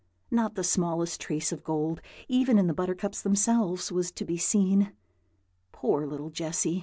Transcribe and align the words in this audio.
Not 0.31 0.55
the 0.55 0.63
smallest 0.63 1.21
trace 1.21 1.51
of 1.51 1.63
gold, 1.63 2.01
even 2.27 2.57
in 2.57 2.65
the 2.65 2.73
buttercups 2.73 3.21
themselves, 3.21 3.91
was 3.91 4.11
to 4.13 4.25
be 4.25 4.35
seen. 4.35 4.93
Poor 5.71 6.07
little 6.07 6.31
Jessy! 6.31 6.79